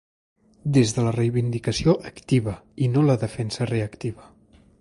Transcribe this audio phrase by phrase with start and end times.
[0.77, 2.57] Des de la reivindicació activa
[2.87, 4.31] i no la defensa reactiva.